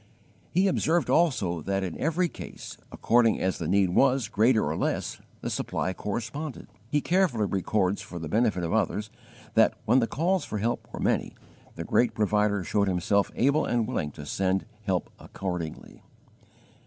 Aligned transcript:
He 0.49 0.67
observed 0.67 1.11
also 1.11 1.61
that 1.61 1.83
in 1.83 1.95
every 1.99 2.27
case, 2.27 2.75
according 2.91 3.39
as 3.39 3.59
the 3.59 3.67
need 3.67 3.91
was 3.91 4.29
greater 4.29 4.63
or 4.63 4.75
less, 4.75 5.21
the 5.41 5.49
supply 5.51 5.93
corresponded. 5.93 6.69
He 6.89 7.01
carefully 7.01 7.45
records 7.45 8.01
for 8.01 8.17
the 8.17 8.27
benefit 8.27 8.63
of 8.63 8.73
others 8.73 9.11
that, 9.53 9.75
when 9.85 9.99
the 9.99 10.07
calls 10.07 10.43
for 10.43 10.57
help 10.57 10.87
were 10.91 10.99
many, 10.99 11.35
the 11.75 11.83
Great 11.83 12.15
Provider 12.15 12.63
showed 12.63 12.87
Himself 12.87 13.29
able 13.35 13.63
and 13.63 13.87
willing 13.87 14.09
to 14.13 14.25
send 14.25 14.65
help 14.85 15.11
accordingly. 15.19 16.01